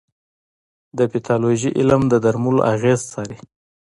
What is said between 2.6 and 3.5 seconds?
اغېز څاري.